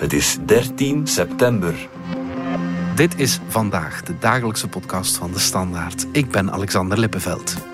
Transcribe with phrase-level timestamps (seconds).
[0.00, 1.88] Het is 13 september.
[2.94, 6.06] Dit is vandaag de dagelijkse podcast van de Standaard.
[6.12, 7.69] Ik ben Alexander Lippenveld.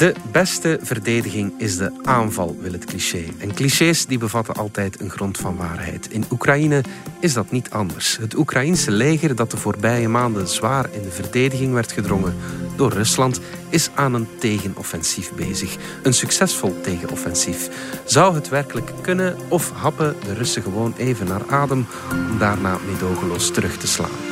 [0.00, 3.24] De beste verdediging is de aanval, wil het cliché.
[3.38, 6.10] En clichés die bevatten altijd een grond van waarheid.
[6.10, 6.82] In Oekraïne
[7.18, 8.16] is dat niet anders.
[8.16, 12.36] Het Oekraïense leger dat de voorbije maanden zwaar in de verdediging werd gedrongen
[12.76, 15.76] door Rusland is aan een tegenoffensief bezig.
[16.02, 17.68] Een succesvol tegenoffensief.
[18.04, 23.50] Zou het werkelijk kunnen of happen de Russen gewoon even naar adem om daarna medogeloos
[23.50, 24.29] terug te slaan?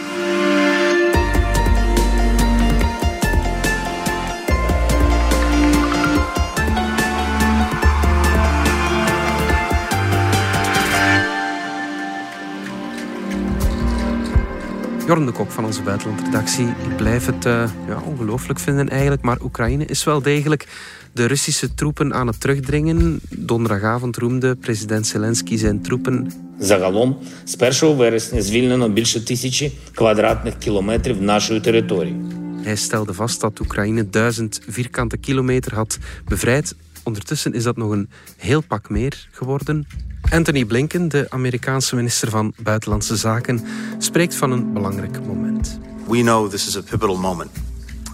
[15.08, 16.66] Jorn de Kok van onze buitenlandredactie.
[16.66, 20.68] Ik blijf het uh, ja, ongelooflijk vinden eigenlijk, maar Oekraïne is wel degelijk
[21.14, 23.20] de Russische troepen aan het terugdringen.
[23.30, 26.32] Donderdagavond roemde president Zelensky zijn troepen.
[26.60, 32.16] Загалом з 1 вересня звільнено більше тисячі квадратних кілометрів нашої території.
[32.64, 36.76] Hij stelde vast dat Oekraïne duizend vierkante kilometer had bevrijd.
[37.09, 39.87] Ondertussen is dat nog een heel pak meer geworden.
[40.31, 43.65] Anthony Blinken, de Amerikaanse minister van Buitenlandse Zaken,
[43.99, 45.79] spreekt van een belangrijk moment.
[46.07, 47.51] We know this is a pivotal moment.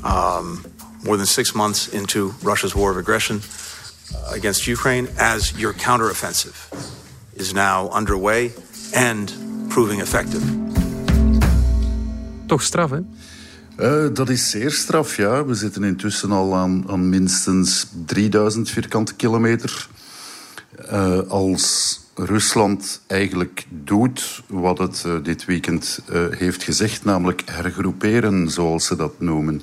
[0.05, 0.61] Um,
[1.03, 3.41] more than six months into Russia's war of aggression
[4.13, 6.55] uh, against Ukraine, as your counteroffensive
[7.33, 8.53] is now underway
[8.93, 9.35] and
[9.69, 10.43] proving effective.
[12.47, 13.01] Toch straf, hè?
[13.81, 15.45] Uh, dat is zeer straf, ja.
[15.45, 19.89] We zitten intussen al aan, aan minstens 3000 vierkante kilometer.
[20.93, 28.87] Uh, als Rusland eigenlijk doet wat het uh, dit weekend heeft gezegd, namelijk hergroeperen, zoals
[28.87, 29.63] ze dat noemen.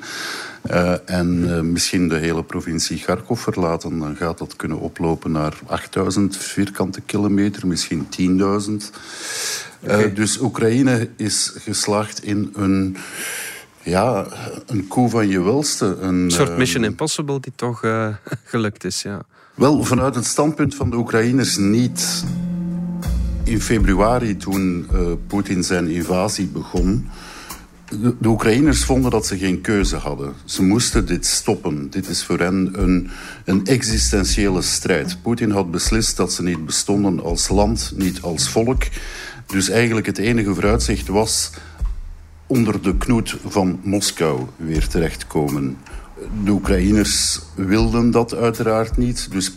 [1.06, 7.02] En misschien de hele provincie Kharkov verlaten, dan gaat dat kunnen oplopen naar 8000 vierkante
[7.02, 8.72] kilometer, misschien 10.000.
[9.84, 10.14] Okay.
[10.14, 12.98] dus Oekraïne is geslaagd in een
[13.84, 14.26] ja,
[14.66, 15.86] een koe van je welste.
[15.86, 18.08] Een, een soort Mission Impossible die toch uh,
[18.44, 19.22] gelukt is, ja.
[19.56, 22.24] Wel, vanuit het standpunt van de Oekraïners niet.
[23.44, 27.10] In februari, toen uh, Poetin zijn invasie begon,
[28.00, 30.34] de, de Oekraïners vonden dat ze geen keuze hadden.
[30.46, 31.90] Ze moesten dit stoppen.
[31.90, 33.10] Dit is voor hen een,
[33.46, 35.18] een existentiële strijd.
[35.22, 38.84] Poetin had beslist dat ze niet bestonden als land, niet als volk.
[39.48, 41.52] Dus eigenlijk het enige vooruitzicht was
[42.52, 45.78] onder de knoet van Moskou weer terechtkomen.
[46.44, 49.32] De Oekraïners wilden dat uiteraard niet.
[49.32, 49.52] Dus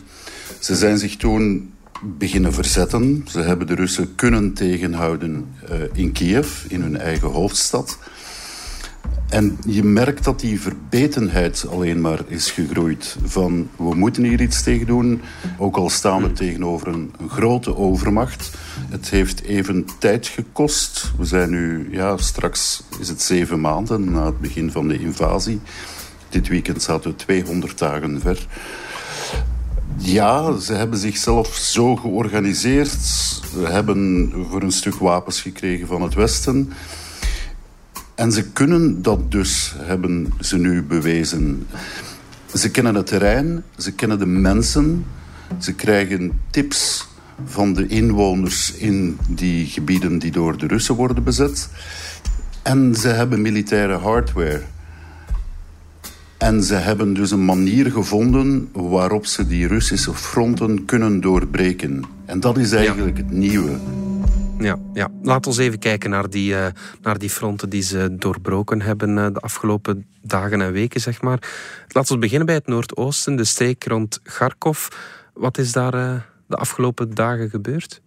[0.59, 1.73] ze zijn zich toen
[2.03, 3.25] beginnen verzetten.
[3.27, 7.97] Ze hebben de Russen kunnen tegenhouden uh, in Kiev, in hun eigen hoofdstad.
[9.29, 13.17] En je merkt dat die verbetenheid alleen maar is gegroeid.
[13.23, 15.21] Van we moeten hier iets tegen doen,
[15.57, 18.51] ook al staan we tegenover een grote overmacht.
[18.89, 21.11] Het heeft even tijd gekost.
[21.17, 25.61] We zijn nu, ja, straks is het zeven maanden na het begin van de invasie.
[26.29, 28.47] Dit weekend zaten we 200 dagen ver.
[29.97, 32.91] Ja, ze hebben zichzelf zo georganiseerd.
[33.53, 36.71] Ze hebben voor een stuk wapens gekregen van het Westen.
[38.15, 41.67] En ze kunnen dat dus, hebben ze nu bewezen.
[42.53, 45.05] Ze kennen het terrein, ze kennen de mensen,
[45.59, 47.07] ze krijgen tips
[47.45, 51.69] van de inwoners in die gebieden die door de Russen worden bezet.
[52.61, 54.61] En ze hebben militaire hardware.
[56.37, 62.03] En ze hebben dus een manier gevonden waarop ze die Russische fronten kunnen doorbreken.
[62.25, 63.23] En dat is eigenlijk ja.
[63.23, 63.77] het nieuwe.
[64.59, 66.65] Ja, ja, laat ons even kijken naar die, uh,
[67.01, 71.39] naar die fronten die ze doorbroken hebben uh, de afgelopen dagen en weken, zeg maar.
[71.87, 74.87] Laten we beginnen bij het Noordoosten, de streek rond Kharkov.
[75.33, 76.15] Wat is daar uh,
[76.47, 78.01] de afgelopen dagen gebeurd?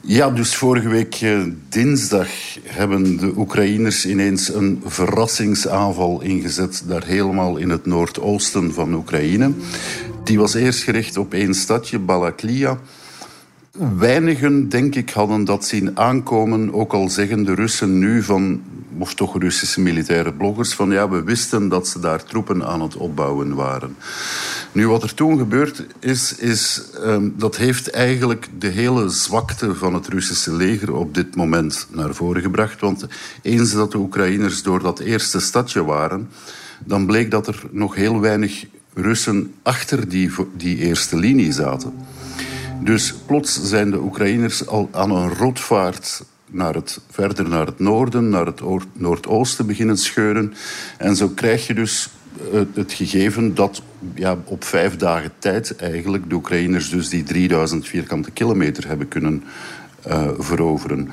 [0.00, 1.24] Ja, dus vorige week
[1.68, 2.28] dinsdag
[2.62, 9.52] hebben de Oekraïners ineens een verrassingsaanval ingezet, daar helemaal in het noordoosten van Oekraïne.
[10.24, 12.78] Die was eerst gericht op één stadje, Balaklia.
[13.98, 16.74] Weinigen, denk ik, hadden dat zien aankomen.
[16.74, 18.62] Ook al zeggen de Russen nu van,
[18.98, 22.96] of toch Russische militaire bloggers, van ja, we wisten dat ze daar troepen aan het
[22.96, 23.96] opbouwen waren.
[24.72, 29.94] Nu, wat er toen gebeurd is, is um, dat heeft eigenlijk de hele zwakte van
[29.94, 32.80] het Russische leger op dit moment naar voren gebracht.
[32.80, 33.06] Want
[33.42, 36.30] eens dat de Oekraïners door dat eerste stadje waren,
[36.84, 38.64] dan bleek dat er nog heel weinig
[38.94, 41.92] Russen achter die, die eerste linie zaten.
[42.80, 48.28] Dus plots zijn de Oekraïners al aan een rotvaart naar het, verder naar het noorden,
[48.28, 48.60] naar het
[48.92, 50.54] noordoosten beginnen scheuren.
[50.98, 52.08] En zo krijg je dus
[52.50, 53.82] het, het gegeven dat
[54.14, 59.42] ja, op vijf dagen tijd eigenlijk de Oekraïners dus die 3000 vierkante kilometer hebben kunnen
[60.38, 61.08] veroveren.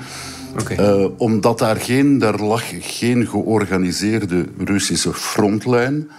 [0.60, 1.10] Okay.
[1.16, 6.10] omdat daar, geen, daar lag geen georganiseerde Russische frontlijn.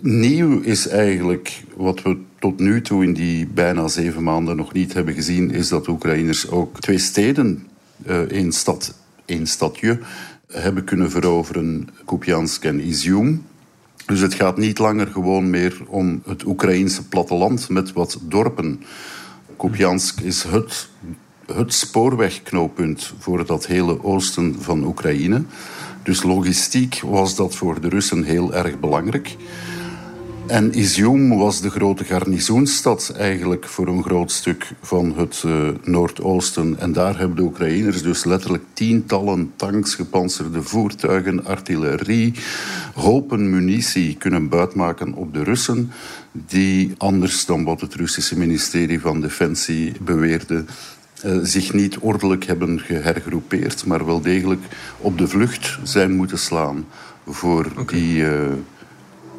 [0.00, 4.92] Nieuw is eigenlijk wat we tot nu toe in die bijna zeven maanden nog niet
[4.92, 7.66] hebben gezien, is dat de Oekraïners ook twee steden,
[8.28, 8.94] één stad,
[9.42, 9.98] stadje,
[10.52, 13.46] hebben kunnen veroveren, Kupiansk en Izium.
[14.06, 18.82] Dus het gaat niet langer gewoon meer om het Oekraïense platteland met wat dorpen.
[19.56, 20.88] Kupiansk is het,
[21.52, 25.42] het spoorwegknooppunt voor dat hele oosten van Oekraïne.
[26.02, 29.36] Dus logistiek was dat voor de Russen heel erg belangrijk.
[30.48, 36.76] En Izium was de grote garnizoenstad eigenlijk voor een groot stuk van het uh, Noordoosten.
[36.78, 42.34] En daar hebben de Oekraïners dus letterlijk tientallen tanks, gepantserde voertuigen, artillerie,
[42.94, 45.90] hopen munitie kunnen buitmaken op de Russen.
[46.32, 50.64] Die anders dan wat het Russische ministerie van Defensie beweerde,
[51.24, 54.62] uh, zich niet ordelijk hebben gehergroepeerd, maar wel degelijk
[54.98, 56.86] op de vlucht zijn moeten slaan
[57.26, 58.16] voor die.
[58.16, 58.30] Uh,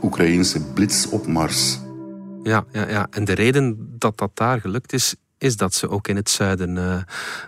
[0.01, 1.80] Oekraïnse blitsopmars.
[2.44, 6.07] Ja, ja, ja, en de reden dat dat daar gelukt is, is dat ze ook
[6.07, 6.96] in het zuiden uh,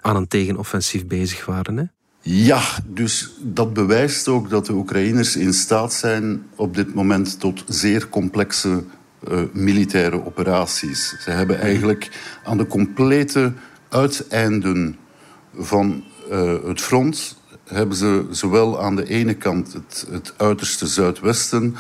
[0.02, 1.78] aan een tegenoffensief bezig waren.
[1.78, 1.84] Hè?
[2.22, 7.64] Ja, dus dat bewijst ook dat de Oekraïners in staat zijn op dit moment tot
[7.68, 8.84] zeer complexe
[9.30, 11.16] uh, militaire operaties.
[11.20, 12.10] Ze hebben eigenlijk
[12.44, 13.54] aan de complete
[13.90, 14.98] uiteinden
[15.58, 21.76] van uh, het front hebben ze zowel aan de ene kant het, het uiterste zuidwesten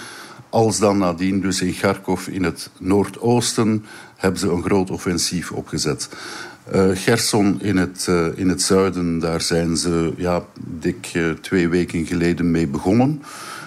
[0.51, 3.86] als dan nadien, dus in Kharkov in het noordoosten,
[4.18, 6.09] hebben ze een groot offensief opgezet.
[6.75, 11.69] Uh, Gerson in het, uh, in het zuiden, daar zijn ze ja, dik uh, twee
[11.69, 13.21] weken geleden mee begonnen.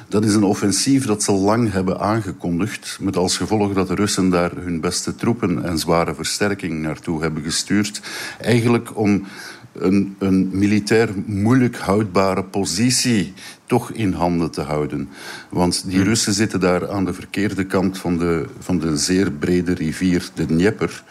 [0.08, 2.98] Dat is een offensief dat ze lang hebben aangekondigd.
[3.00, 7.42] Met als gevolg dat de Russen daar hun beste troepen en zware versterking naartoe hebben
[7.42, 8.00] gestuurd.
[8.40, 9.26] Eigenlijk om
[9.74, 13.32] een, een militair moeilijk houdbare positie
[13.66, 15.08] toch in handen te houden.
[15.50, 16.04] Want die hm.
[16.04, 20.46] Russen zitten daar aan de verkeerde kant van de, van de zeer brede rivier, de
[20.46, 21.04] Dnieper.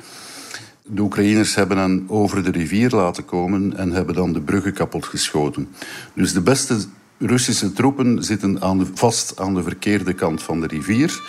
[0.86, 5.06] De Oekraïners hebben hen over de rivier laten komen en hebben dan de bruggen kapot
[5.06, 5.68] geschoten.
[6.13, 6.77] Dus de beste
[7.18, 11.21] Russische troepen zitten aan vast aan de verkeerde kant van de rivier.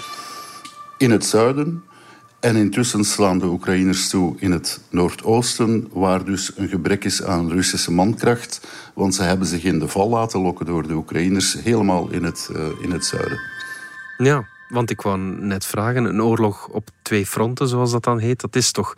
[0.98, 1.82] In het zuiden.
[2.44, 7.50] En intussen slaan de Oekraïners toe in het noordoosten, waar dus een gebrek is aan
[7.50, 8.61] Russische mankracht.
[8.94, 12.50] Want ze hebben zich in de val laten lokken door de Oekraïners helemaal in het,
[12.52, 13.41] uh, in het zuiden.
[14.19, 18.41] Ja, want ik wou net vragen, een oorlog op twee fronten, zoals dat dan heet,
[18.41, 18.94] dat is toch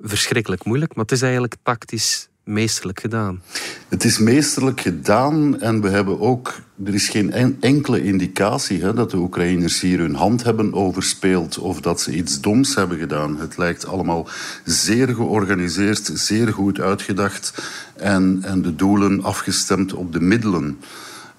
[0.00, 3.42] verschrikkelijk moeilijk, maar het is eigenlijk tactisch meesterlijk gedaan.
[3.88, 6.54] Het is meesterlijk gedaan en we hebben ook...
[6.84, 11.80] Er is geen enkele indicatie hè, dat de Oekraïners hier hun hand hebben overspeeld of
[11.80, 13.38] dat ze iets doms hebben gedaan.
[13.38, 14.28] Het lijkt allemaal
[14.64, 17.54] zeer georganiseerd, zeer goed uitgedacht
[17.96, 20.78] en, en de doelen afgestemd op de middelen.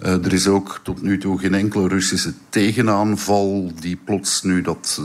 [0.04, 5.02] Uh, er is ook tot nu toe geen enkele Russische tegenaanval die plots nu dat...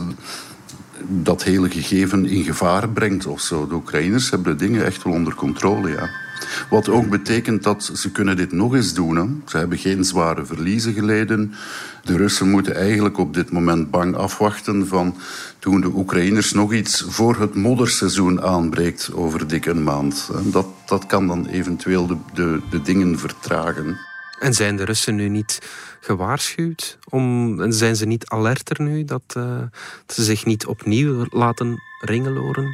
[1.07, 3.67] Dat hele gegeven in gevaar brengt of zo.
[3.67, 6.09] De Oekraïners hebben de dingen echt wel onder controle, ja.
[6.69, 9.43] Wat ook betekent dat ze kunnen dit nog eens doen.
[9.45, 11.53] Ze hebben geen zware verliezen geleden.
[12.03, 15.15] De Russen moeten eigenlijk op dit moment bang afwachten van
[15.59, 20.29] toen de Oekraïners nog iets voor het modderseizoen aanbreekt over dik een maand.
[20.43, 23.97] Dat, dat kan dan eventueel de, de dingen vertragen.
[24.41, 25.59] En zijn de Russen nu niet
[25.99, 26.97] gewaarschuwd?
[27.09, 29.23] Om, en zijn ze niet alerter nu dat,
[30.05, 32.69] dat ze zich niet opnieuw laten ringeloren?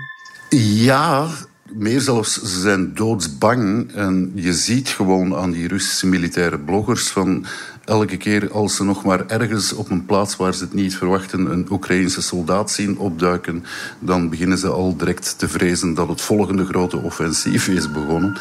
[0.59, 1.27] Ja,
[1.73, 3.91] meer zelfs, ze zijn doodsbang.
[3.93, 7.45] En je ziet gewoon aan die Russische militaire bloggers van
[7.87, 11.51] elke keer als ze nog maar ergens op een plaats waar ze het niet verwachten
[11.51, 13.65] een Oekraïnse soldaat zien opduiken,
[13.99, 18.37] dan beginnen ze al direct te vrezen dat het volgende grote offensief is begonnen.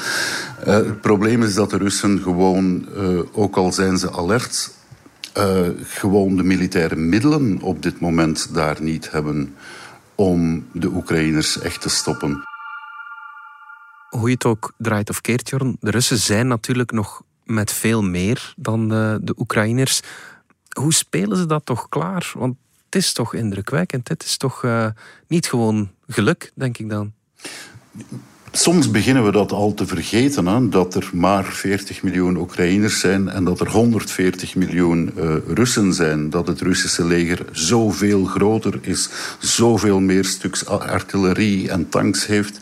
[0.61, 4.71] Uh, het probleem is dat de Russen gewoon, uh, ook al zijn ze alert,
[5.38, 9.55] uh, gewoon de militaire middelen op dit moment daar niet hebben
[10.15, 12.43] om de Oekraïners echt te stoppen.
[14.09, 18.03] Hoe je het ook draait of keert, Jorn, de Russen zijn natuurlijk nog met veel
[18.03, 20.00] meer dan de, de Oekraïners.
[20.69, 22.33] Hoe spelen ze dat toch klaar?
[22.35, 24.09] Want het is toch indrukwekkend.
[24.09, 24.87] Het is toch uh,
[25.29, 27.12] niet gewoon geluk, denk ik dan.
[28.50, 33.29] Soms beginnen we dat al te vergeten, hè, dat er maar 40 miljoen Oekraïners zijn
[33.29, 36.31] en dat er 140 miljoen uh, Russen zijn.
[36.31, 42.59] Dat het Russische leger zoveel groter is, zoveel meer stuks artillerie en tanks heeft.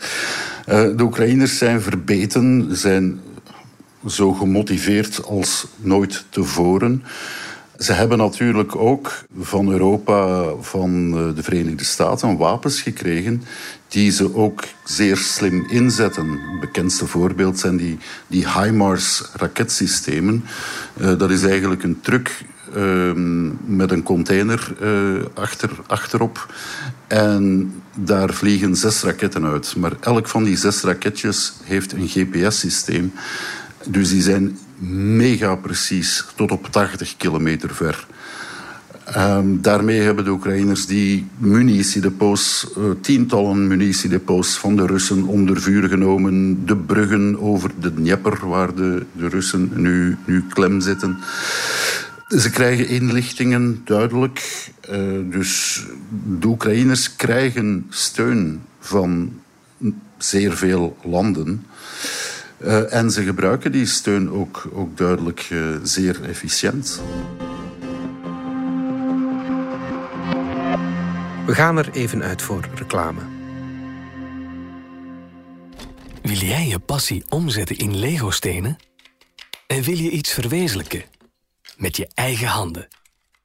[0.69, 3.19] Uh, de Oekraïners zijn verbeten, zijn
[4.07, 7.03] zo gemotiveerd als nooit tevoren.
[7.79, 13.43] Ze hebben natuurlijk ook van Europa, van eh, de Verenigde Staten, wapens gekregen
[13.87, 16.29] die ze ook zeer slim inzetten.
[16.29, 17.97] Het bekendste voorbeeld zijn die,
[18.27, 20.45] die HIMARS raketsystemen.
[21.01, 22.43] Uh, dat is eigenlijk een truck
[22.75, 23.11] uh,
[23.65, 26.53] met een container uh, achter, achterop.
[27.07, 29.75] En daar vliegen zes raketten uit.
[29.75, 33.13] Maar elk van die zes raketjes heeft een GPS-systeem.
[33.87, 34.57] Dus die zijn
[35.17, 38.07] mega precies, tot op 80 kilometer ver.
[39.17, 45.89] Um, daarmee hebben de Oekraïners die munitiedepots, uh, tientallen munitiedepots van de Russen onder vuur
[45.89, 46.65] genomen.
[46.65, 51.17] De bruggen over de Dnieper, waar de, de Russen nu, nu klem zitten.
[52.27, 54.69] Ze krijgen inlichtingen, duidelijk.
[54.91, 55.83] Uh, dus
[56.39, 59.33] de Oekraïners krijgen steun van
[60.17, 61.65] zeer veel landen.
[62.57, 67.01] Uh, en ze gebruiken die steun ook, ook duidelijk uh, zeer efficiënt.
[71.45, 73.21] We gaan er even uit voor reclame.
[76.21, 78.77] Wil jij je passie omzetten in Lego-stenen?
[79.67, 81.03] En wil je iets verwezenlijken?
[81.77, 82.87] Met je eigen handen.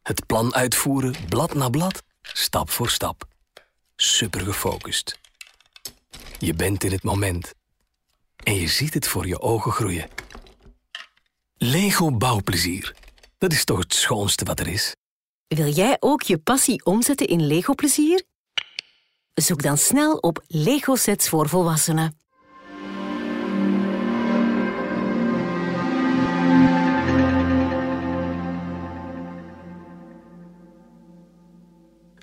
[0.02, 3.24] Het plan uitvoeren, blad na blad, stap voor stap.
[3.96, 5.18] Super gefocust.
[6.38, 7.54] Je bent in het moment.
[8.42, 10.08] En je ziet het voor je ogen groeien.
[11.56, 12.94] Lego bouwplezier.
[13.38, 14.96] Dat is toch het schoonste wat er is?
[15.48, 18.22] Wil jij ook je passie omzetten in Lego-plezier?
[19.34, 22.19] Zoek dan snel op Lego-sets voor volwassenen.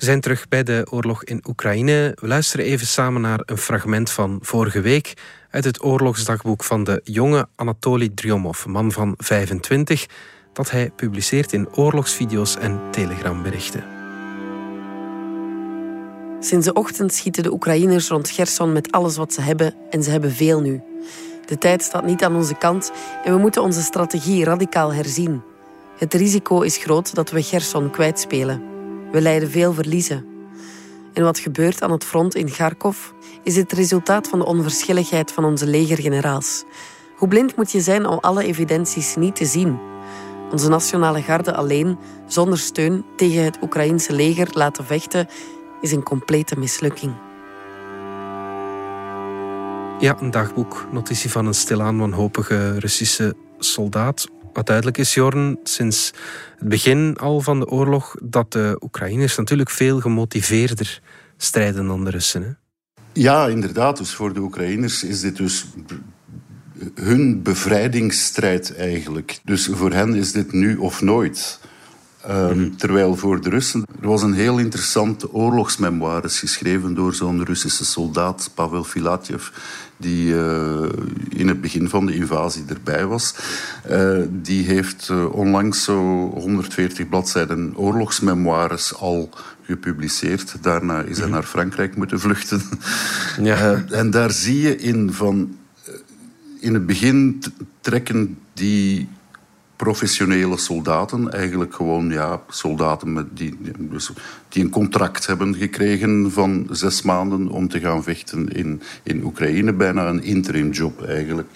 [0.08, 2.18] Zijn terug bij de oorlog in Oekraïne.
[2.22, 5.14] We luisteren even samen naar een fragment van vorige week
[5.50, 10.06] uit het oorlogsdagboek van de jonge Anatoly Dryomov, man van 25
[10.54, 13.84] dat hij publiceert in oorlogsvideo's en telegramberichten.
[16.40, 20.10] Sinds de ochtend schieten de Oekraïners rond Gerson met alles wat ze hebben en ze
[20.10, 20.82] hebben veel nu.
[21.46, 22.92] De tijd staat niet aan onze kant
[23.24, 25.42] en we moeten onze strategie radicaal herzien.
[25.98, 28.77] Het risico is groot dat we Gerson kwijtspelen.
[29.12, 30.26] We lijden veel verliezen.
[31.14, 32.98] En wat gebeurt aan het front in Kharkov
[33.44, 36.64] is het resultaat van de onverschilligheid van onze legergeneraals.
[37.16, 39.80] Hoe blind moet je zijn om alle evidenties niet te zien?
[40.52, 41.98] Onze nationale garde alleen,
[42.28, 45.28] zonder steun tegen het Oekraïense leger laten vechten,
[45.82, 47.14] is een complete mislukking.
[50.00, 50.88] Ja, een dagboek.
[50.92, 54.28] Notitie van een stilaan wanhopige Russische soldaat.
[54.58, 56.14] Wat duidelijk is, Jorn, sinds
[56.58, 61.02] het begin al van de oorlog, dat de Oekraïners natuurlijk veel gemotiveerder
[61.38, 62.42] strijden dan de Russen.
[62.42, 62.50] Hè?
[63.14, 63.98] Ja, inderdaad.
[63.98, 65.66] Dus voor de Oekraïners is dit dus
[66.96, 69.40] hun bevrijdingsstrijd eigenlijk.
[69.44, 71.60] Dus voor hen is dit nu of nooit.
[72.30, 73.86] Um, terwijl voor de Russen...
[74.02, 79.50] Er was een heel interessante oorlogsmemoires geschreven door zo'n Russische soldaat, Pavel Filatjev,
[79.98, 80.90] die uh,
[81.30, 83.36] in het begin van de invasie erbij was.
[83.92, 89.30] Uh, die heeft uh, onlangs zo 140 bladzijden oorlogsmemoires al
[89.64, 90.56] gepubliceerd.
[90.62, 91.36] Daarna is hij mhm.
[91.36, 92.62] naar Frankrijk moeten vluchten.
[93.42, 93.84] Ja.
[93.90, 95.56] en daar zie je in van
[96.60, 97.44] in het begin
[97.82, 99.08] trekken die
[99.78, 104.12] professionele soldaten, eigenlijk gewoon ja, soldaten met die, dus,
[104.50, 109.74] die een contract hebben gekregen van zes maanden om te gaan vechten in, in Oekraïne.
[109.74, 111.48] Bijna een interim job eigenlijk.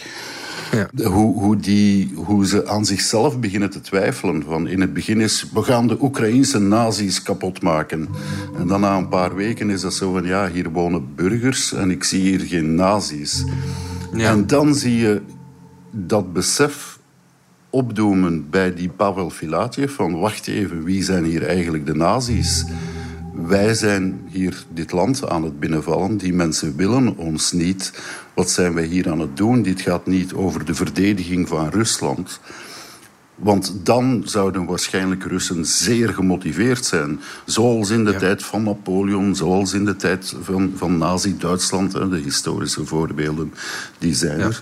[0.72, 1.08] Ja.
[1.10, 4.44] Hoe, hoe, die, hoe ze aan zichzelf beginnen te twijfelen.
[4.44, 8.08] Van in het begin is, we gaan de Oekraïnse nazi's kapot maken.
[8.58, 11.92] En dan na een paar weken is dat zo van, ja, hier wonen burgers en
[11.92, 13.44] ik zie hier geen nazi's.
[14.18, 15.22] En dan zie je
[15.92, 17.00] dat besef
[17.72, 22.66] opdoemen bij die Pavel Filatjev van wacht even, wie zijn hier eigenlijk de nazi's?
[23.34, 26.18] Wij zijn hier dit land aan het binnenvallen.
[26.18, 27.94] Die mensen willen ons niet.
[28.34, 29.62] Wat zijn wij hier aan het doen?
[29.62, 32.40] Dit gaat niet over de verdediging van Rusland.
[33.42, 37.20] Want dan zouden waarschijnlijk Russen zeer gemotiveerd zijn.
[37.46, 41.92] Zoals in de tijd van Napoleon, zoals in de tijd van, van Nazi-Duitsland.
[41.92, 43.54] De historische voorbeelden,
[43.98, 44.62] die zijn er.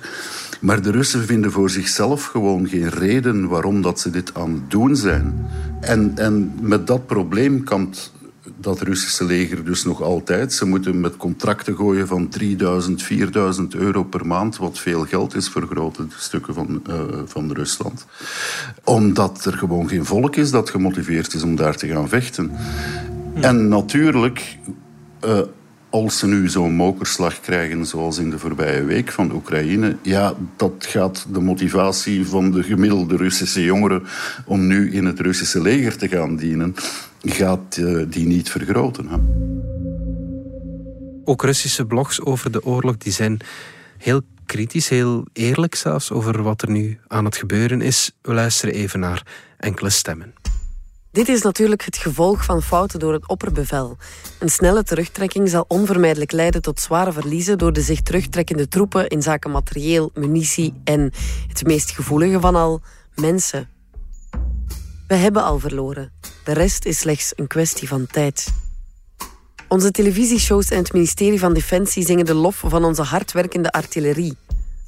[0.59, 4.71] Maar de Russen vinden voor zichzelf gewoon geen reden waarom dat ze dit aan het
[4.71, 5.47] doen zijn.
[5.81, 8.11] En, en met dat probleem kampt
[8.61, 10.53] dat Russische leger dus nog altijd.
[10.53, 15.49] Ze moeten met contracten gooien van 3000, 4000 euro per maand, wat veel geld is
[15.49, 18.05] voor grote stukken van, uh, van Rusland.
[18.83, 22.51] Omdat er gewoon geen volk is dat gemotiveerd is om daar te gaan vechten.
[23.41, 24.57] En natuurlijk,
[25.25, 25.39] uh,
[25.89, 30.73] als ze nu zo'n mokerslag krijgen zoals in de voorbije week van Oekraïne, ja, dat
[30.79, 34.03] gaat de motivatie van de gemiddelde Russische jongeren
[34.45, 36.75] om nu in het Russische leger te gaan dienen,
[37.21, 39.07] gaat uh, die niet vergroten.
[39.07, 39.17] Hè?
[41.23, 43.39] Ook Russische blogs over de oorlog die zijn
[43.97, 48.11] heel kritisch, heel eerlijk zelfs over wat er nu aan het gebeuren is.
[48.21, 49.25] We luisteren even naar
[49.57, 50.33] enkele stemmen.
[51.11, 53.97] Dit is natuurlijk het gevolg van fouten door het opperbevel.
[54.39, 59.21] Een snelle terugtrekking zal onvermijdelijk leiden tot zware verliezen door de zich terugtrekkende troepen in
[59.21, 61.11] zaken materieel, munitie en,
[61.47, 62.81] het meest gevoelige van al,
[63.15, 63.69] mensen.
[65.09, 66.11] We hebben al verloren.
[66.43, 68.53] De rest is slechts een kwestie van tijd.
[69.67, 74.37] Onze televisieshows en het ministerie van Defensie zingen de lof van onze hardwerkende artillerie.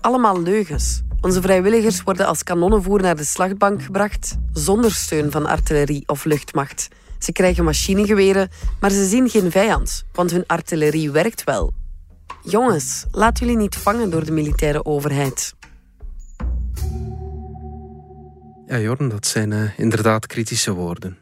[0.02, 1.02] Allemaal leugens.
[1.22, 6.88] Onze vrijwilligers worden als kanonnenvoer naar de slagbank gebracht, zonder steun van artillerie of luchtmacht.
[7.20, 8.50] Ze krijgen machinegeweren,
[8.80, 11.74] maar ze zien geen vijand, want hun artillerie werkt wel.
[12.44, 15.54] Jongens, laat jullie niet vangen door de militaire overheid.
[18.72, 21.18] Ja, Jorn, dat zijn uh, inderdaad kritische woorden.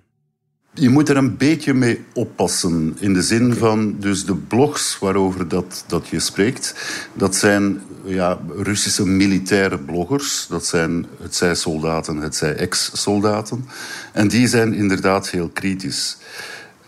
[0.74, 2.98] Je moet er een beetje mee oppassen.
[3.00, 6.76] In de zin van, dus de blogs waarover dat, dat je spreekt,
[7.14, 10.48] dat zijn ja, Russische militaire bloggers.
[10.50, 13.66] Dat zijn het zij soldaten, het zij ex-soldaten.
[14.14, 16.18] En die zijn inderdaad heel kritisch.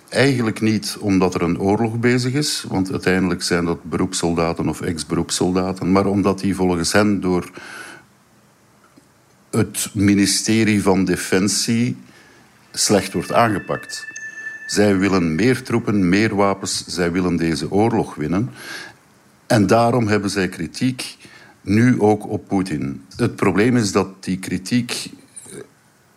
[0.09, 5.91] Eigenlijk niet omdat er een oorlog bezig is, want uiteindelijk zijn dat beroepssoldaten of ex-beroepssoldaten,
[5.91, 7.51] maar omdat die volgens hen door
[9.51, 11.98] het ministerie van Defensie
[12.72, 14.08] slecht wordt aangepakt.
[14.67, 18.50] Zij willen meer troepen, meer wapens, zij willen deze oorlog winnen.
[19.48, 21.17] En daarom hebben zij kritiek,
[21.62, 23.05] nu ook op Poetin.
[23.15, 25.10] Het probleem is dat die kritiek,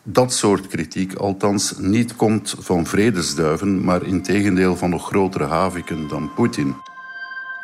[0.03, 6.09] dat soort kritiek, althans niet komt van vredesduiven, maar in tegendeel van nog grotere haviken
[6.09, 6.75] dan Poetin.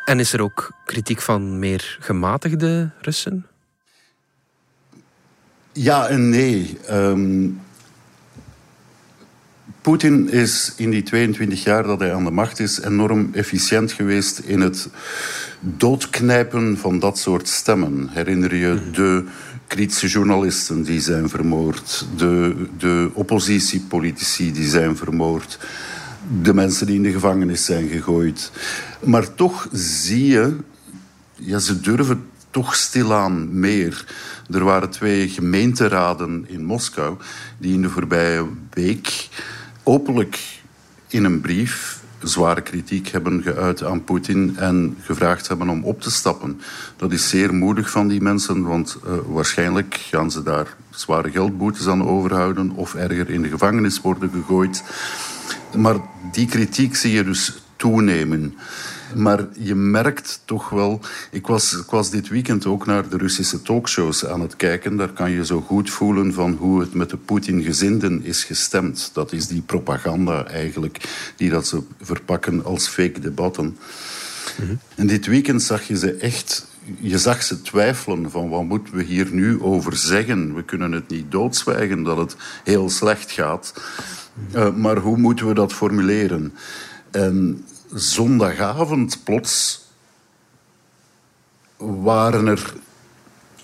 [0.05, 3.45] En is er ook kritiek van meer gematigde Russen?
[5.73, 6.77] Ja en nee.
[6.91, 7.59] Um,
[9.81, 14.39] Poetin is in die 22 jaar dat hij aan de macht is enorm efficiënt geweest
[14.39, 14.89] in het
[15.59, 18.09] doodknijpen van dat soort stemmen.
[18.11, 18.91] Herinner je mhm.
[18.91, 19.23] de
[19.67, 25.59] kritische journalisten die zijn vermoord, de, de oppositiepolitici die zijn vermoord,
[26.41, 28.51] de mensen die in de gevangenis zijn gegooid.
[29.03, 30.55] Maar toch zie je,
[31.35, 34.05] ja, ze durven toch stilaan meer.
[34.51, 37.17] Er waren twee gemeenteraden in Moskou
[37.57, 39.29] die in de voorbije week
[39.83, 40.39] openlijk
[41.07, 46.11] in een brief zware kritiek hebben geuit aan Poetin en gevraagd hebben om op te
[46.11, 46.61] stappen.
[46.95, 51.87] Dat is zeer moedig van die mensen, want uh, waarschijnlijk gaan ze daar zware geldboetes
[51.87, 54.83] aan overhouden of erger in de gevangenis worden gegooid.
[55.77, 55.95] Maar
[56.31, 58.57] die kritiek zie je dus toenemen.
[59.15, 60.99] Maar je merkt toch wel...
[61.31, 64.97] Ik was, ik was dit weekend ook naar de Russische talkshows aan het kijken.
[64.97, 69.09] Daar kan je zo goed voelen van hoe het met de Poetin-gezinden is gestemd.
[69.13, 73.77] Dat is die propaganda eigenlijk, die dat ze verpakken als fake debatten.
[74.59, 74.75] Mhm.
[74.95, 76.69] En dit weekend zag je ze echt
[76.99, 80.55] je zag ze twijfelen van wat moeten we hier nu over zeggen.
[80.55, 83.73] We kunnen het niet doodzwijgen dat het heel slecht gaat.
[84.55, 86.53] Uh, maar hoe moeten we dat formuleren?
[87.11, 89.81] En zondagavond plots
[91.77, 92.73] waren er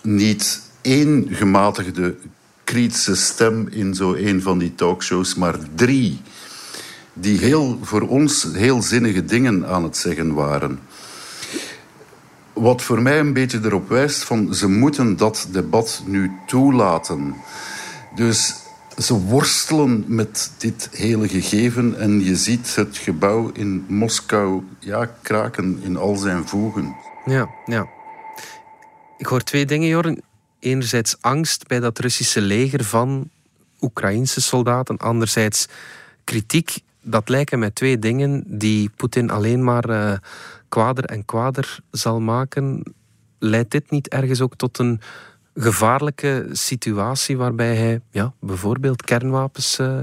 [0.02, 2.16] niet één gematigde
[2.64, 6.22] kritische stem in zo een van die talkshows, maar drie.
[7.14, 10.80] Die heel, voor ons heel zinnige dingen aan het zeggen waren.
[12.54, 17.36] Wat voor mij een beetje erop wijst van ze moeten dat debat nu toelaten.
[18.16, 18.56] Dus
[18.98, 25.80] ze worstelen met dit hele gegeven en je ziet het gebouw in Moskou ja, kraken
[25.82, 26.96] in al zijn voegen.
[27.26, 27.88] Ja, ja.
[29.18, 30.22] Ik hoor twee dingen, Jorn.
[30.60, 33.30] Enerzijds angst bij dat Russische leger van
[33.82, 34.98] Oekraïnse soldaten.
[34.98, 35.68] Anderzijds
[36.24, 36.80] kritiek.
[37.02, 40.14] Dat lijken mij twee dingen die Poetin alleen maar uh,
[40.70, 42.94] kwader en kwader zal maken.
[43.40, 45.02] Leidt dit niet ergens ook tot een
[45.58, 50.00] gevaarlijke situatie waarbij hij ja, bijvoorbeeld kernwapens uh,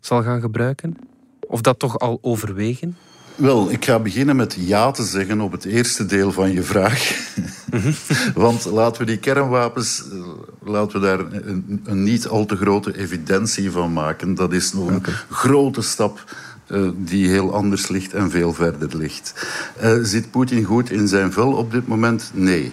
[0.00, 0.96] zal gaan gebruiken?
[1.40, 2.96] Of dat toch al overwegen?
[3.34, 7.32] Wel, ik ga beginnen met ja te zeggen op het eerste deel van je vraag.
[7.70, 7.92] Mhm.
[8.44, 10.18] Want laten we die kernwapens, eh,
[10.62, 14.34] laten we daar een, een, niet al te grote evidentie van maken.
[14.34, 16.24] Dat is nog een grote stap
[16.68, 19.46] uh, die heel anders ligt en veel verder ligt.
[19.82, 22.30] Uh, zit Poetin goed in zijn vel op dit moment?
[22.34, 22.72] Nee.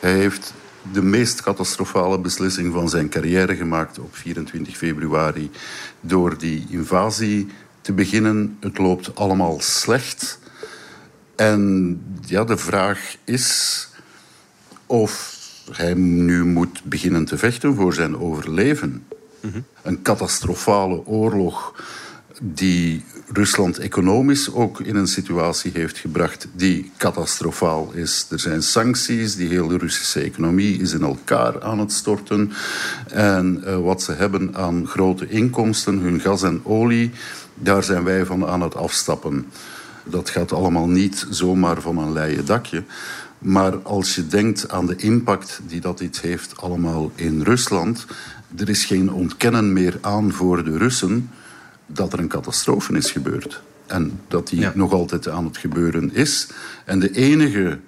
[0.00, 0.52] Hij heeft
[0.92, 5.50] de meest catastrofale beslissing van zijn carrière gemaakt op 24 februari
[6.00, 7.46] door die invasie
[7.80, 8.56] te beginnen.
[8.60, 10.38] Het loopt allemaal slecht.
[11.36, 13.88] En ja, de vraag is
[14.86, 15.34] of
[15.72, 19.06] hij nu moet beginnen te vechten voor zijn overleven.
[19.82, 21.84] Een catastrofale oorlog
[22.42, 28.26] die Rusland economisch ook in een situatie heeft gebracht die catastrofaal is.
[28.30, 32.52] Er zijn sancties, die hele Russische economie is in elkaar aan het storten.
[33.08, 37.10] En uh, wat ze hebben aan grote inkomsten, hun gas en olie,
[37.54, 39.46] daar zijn wij van aan het afstappen.
[40.04, 42.84] Dat gaat allemaal niet zomaar van een leien dakje.
[43.38, 48.06] Maar als je denkt aan de impact die dat iets heeft allemaal in Rusland,
[48.56, 51.30] er is geen ontkennen meer aan voor de Russen
[51.86, 53.62] dat er een catastrofe is gebeurd.
[53.86, 56.48] En dat die nog altijd aan het gebeuren is.
[56.84, 57.78] En de enige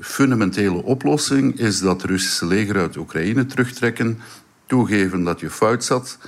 [0.00, 4.18] fundamentele oplossing is dat het Russische leger uit Oekraïne terugtrekken,
[4.66, 6.18] toegeven dat je fout zat.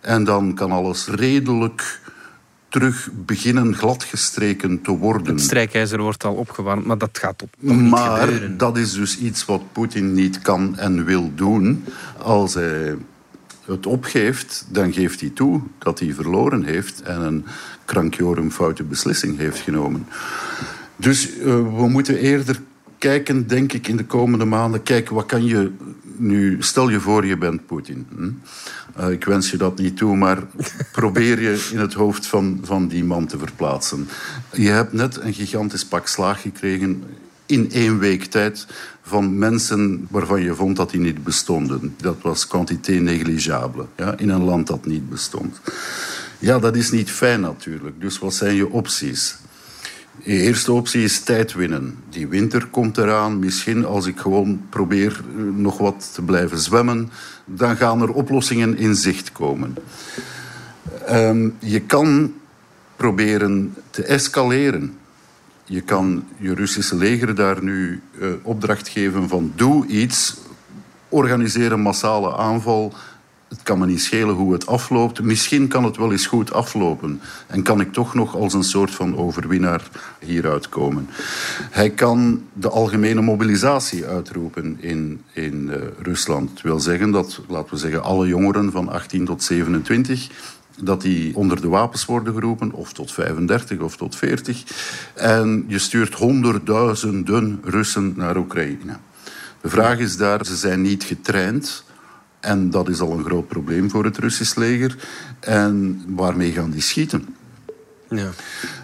[0.00, 2.00] En dan kan alles redelijk
[2.68, 5.34] terug beginnen gladgestreken te worden.
[5.34, 9.44] Het strijkijzer wordt al opgewarmd, maar dat gaat op niet maar dat is dus iets
[9.44, 11.84] wat Poetin niet kan en wil doen.
[12.18, 12.96] Als hij
[13.66, 17.44] het opgeeft, dan geeft hij toe dat hij verloren heeft en een
[17.84, 20.06] krankjorum foute beslissing heeft genomen.
[20.96, 22.60] Dus uh, we moeten eerder
[22.98, 24.82] kijken, denk ik, in de komende maanden.
[24.82, 25.72] Kijken, wat kan je
[26.16, 26.56] nu...
[26.60, 28.06] Stel je voor, je bent Poetin.
[28.16, 28.30] Hm?
[29.00, 30.42] Uh, ik wens je dat niet toe, maar
[30.92, 34.08] probeer je in het hoofd van, van die man te verplaatsen.
[34.52, 37.04] Je hebt net een gigantisch pak slaag gekregen
[37.46, 38.66] in één week tijd
[39.02, 41.94] van mensen waarvan je vond dat die niet bestonden.
[42.00, 45.60] Dat was quantité negligible, ja, in een land dat niet bestond.
[46.38, 48.00] Ja, dat is niet fijn natuurlijk.
[48.00, 49.36] Dus wat zijn je opties?
[50.24, 51.96] De eerste optie is tijd winnen.
[52.10, 53.38] Die winter komt eraan.
[53.38, 55.20] Misschien als ik gewoon probeer
[55.54, 57.10] nog wat te blijven zwemmen,
[57.44, 59.76] dan gaan er oplossingen in zicht komen.
[61.10, 62.32] Um, je kan
[62.96, 64.96] proberen te escaleren.
[65.64, 70.36] Je kan je Russische leger daar nu uh, opdracht geven van doe iets,
[71.08, 72.92] organiseer een massale aanval.
[73.48, 75.22] Het kan me niet schelen hoe het afloopt.
[75.22, 77.20] Misschien kan het wel eens goed aflopen.
[77.46, 81.08] En kan ik toch nog als een soort van overwinnaar hieruit komen.
[81.70, 86.50] Hij kan de algemene mobilisatie uitroepen in, in uh, Rusland.
[86.52, 90.28] Dat wil zeggen dat, laten we zeggen, alle jongeren van 18 tot 27
[90.80, 94.62] dat die onder de wapens worden geroepen, of tot 35 of tot 40.
[95.14, 98.96] En je stuurt honderdduizenden Russen naar Oekraïne.
[99.60, 101.84] De vraag is daar, ze zijn niet getraind.
[102.40, 104.96] En dat is al een groot probleem voor het Russisch leger.
[105.40, 107.36] En waarmee gaan die schieten?
[108.10, 108.30] Ja.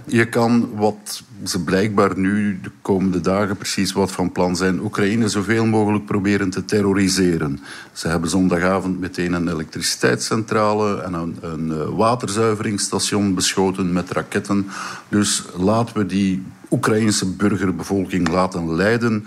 [0.06, 5.28] Je kan wat ze blijkbaar nu de komende dagen precies wat van plan zijn, Oekraïne
[5.28, 7.60] zoveel mogelijk proberen te terroriseren.
[7.92, 14.66] Ze hebben zondagavond meteen een elektriciteitscentrale en een, een waterzuiveringsstation beschoten met raketten.
[15.08, 19.26] Dus laten we die Oekraïnse burgerbevolking laten lijden.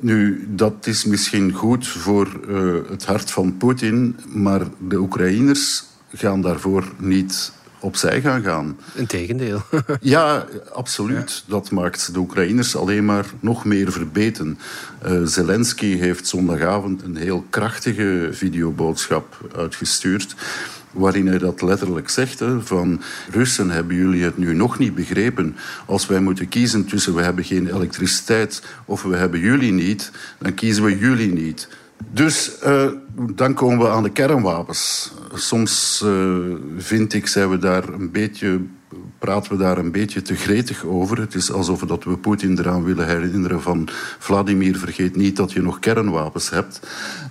[0.00, 6.40] Nu, dat is misschien goed voor uh, het hart van Poetin, maar de Oekraïners gaan
[6.40, 8.78] daarvoor niet opzij gaan gaan.
[8.94, 9.62] Integendeel.
[10.00, 11.42] ja, absoluut.
[11.46, 11.52] Ja.
[11.52, 14.58] Dat maakt de Oekraïners alleen maar nog meer verbeten.
[15.06, 20.34] Uh, Zelensky heeft zondagavond een heel krachtige videoboodschap uitgestuurd
[20.92, 22.38] waarin hij dat letterlijk zegt.
[22.38, 25.56] Hè, van Russen, hebben jullie het nu nog niet begrepen?
[25.86, 30.54] Als wij moeten kiezen tussen we hebben geen elektriciteit of we hebben jullie niet, dan
[30.54, 31.68] kiezen we jullie niet.
[32.10, 32.86] Dus uh,
[33.34, 35.12] dan komen we aan de kernwapens.
[35.34, 36.36] Soms uh,
[36.76, 38.60] vind ik, zijn we daar een beetje,
[39.18, 41.20] praten we daar een beetje te gretig over.
[41.20, 43.88] Het is alsof dat we Poetin eraan willen herinneren van
[44.18, 46.80] Vladimir, vergeet niet dat je nog kernwapens hebt.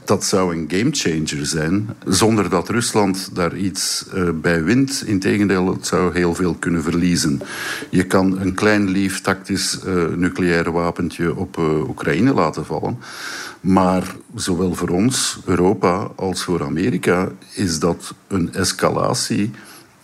[0.06, 5.04] Dat zou een gamechanger zijn, zonder dat Rusland daar iets uh, bij wint.
[5.06, 7.42] Integendeel, het zou heel veel kunnen verliezen.
[7.90, 9.80] Je kan een klein lief tactisch
[10.16, 11.58] nucleair wapentje op
[11.88, 13.00] Oekraïne laten vallen.
[13.62, 19.52] Maar zowel voor ons, Europa, als voor Amerika is dat een escalatie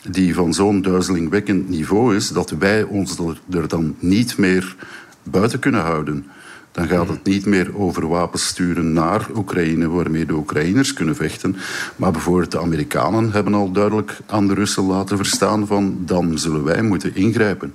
[0.09, 3.17] die van zo'n duizelingwekkend niveau is dat wij ons
[3.49, 4.75] er dan niet meer
[5.23, 6.25] buiten kunnen houden.
[6.71, 11.55] Dan gaat het niet meer over wapens sturen naar Oekraïne, waarmee de Oekraïners kunnen vechten.
[11.95, 16.63] Maar bijvoorbeeld de Amerikanen hebben al duidelijk aan de Russen laten verstaan van dan zullen
[16.63, 17.73] wij moeten ingrijpen.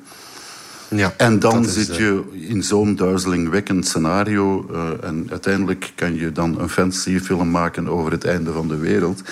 [0.94, 4.66] Ja, en dan zit je in zo'n duizelingwekkend scenario.
[4.70, 9.22] Uh, en uiteindelijk kan je dan een fantasyfilm maken over het einde van de wereld.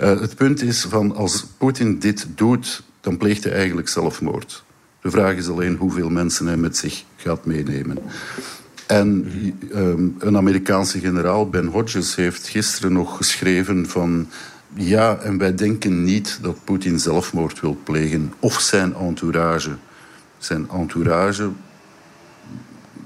[0.00, 4.64] Uh, het punt is van als Poetin dit doet, dan pleegt hij eigenlijk zelfmoord.
[5.00, 7.98] De vraag is alleen hoeveel mensen hij met zich gaat meenemen.
[8.86, 9.32] En
[9.74, 14.28] um, een Amerikaanse generaal, Ben Hodges, heeft gisteren nog geschreven van...
[14.74, 19.70] Ja, en wij denken niet dat Poetin zelfmoord wil plegen of zijn entourage
[20.44, 21.50] zijn entourage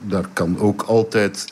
[0.08, 1.44] daar kan ook altijd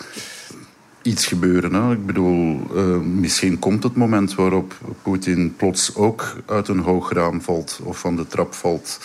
[1.03, 1.75] iets gebeuren.
[1.75, 1.93] Hè.
[1.93, 7.43] Ik bedoel, uh, misschien komt het moment waarop Poetin plots ook uit een hoog raam
[7.43, 9.01] valt of van de trap valt.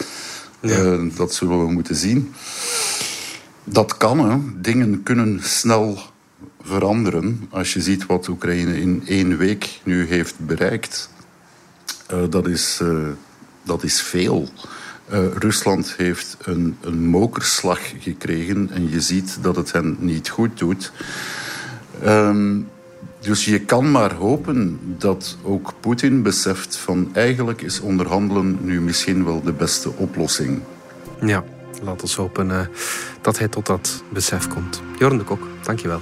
[0.62, 0.84] Ja.
[0.84, 2.34] Uh, dat zullen we moeten zien.
[3.64, 4.38] Dat kan, hè.
[4.62, 6.00] Dingen kunnen snel
[6.62, 7.48] veranderen.
[7.50, 11.10] Als je ziet wat Oekraïne in één week nu heeft bereikt,
[12.14, 12.82] uh, dat, is,
[13.64, 14.50] dat is veel.
[15.40, 20.92] Rusland heeft een, een mokerslag gekregen en je ziet dat het hen niet goed doet.
[22.06, 22.68] Um,
[23.20, 29.26] dus je kan maar hopen dat ook Poetin beseft van eigenlijk is onderhandelen nu misschien
[29.26, 30.62] wel de beste oplossing.
[31.22, 31.44] Ja,
[31.84, 32.62] laat ons hopen uh,
[33.22, 34.82] dat hij tot dat besef komt.
[35.00, 36.02] Jorn de Kok, dankjewel.